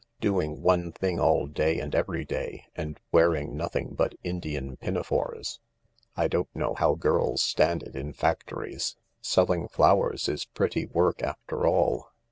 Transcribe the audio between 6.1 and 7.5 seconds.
I don't know how girls